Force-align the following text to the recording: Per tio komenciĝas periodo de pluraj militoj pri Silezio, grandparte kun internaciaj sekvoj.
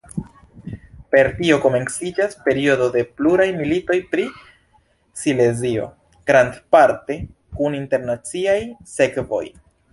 Per 1.15 1.27
tio 1.41 1.57
komenciĝas 1.65 2.33
periodo 2.47 2.87
de 2.95 3.03
pluraj 3.19 3.47
militoj 3.59 3.99
pri 4.15 4.25
Silezio, 5.25 5.85
grandparte 6.33 7.21
kun 7.61 7.81
internaciaj 7.85 8.61
sekvoj. 8.99 9.47